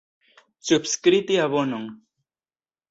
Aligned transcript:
Subskribi 0.69 1.39
abonon. 1.45 1.85